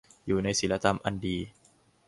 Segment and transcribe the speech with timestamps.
[0.25, 1.37] อยู่ในศีลธรรมอันดี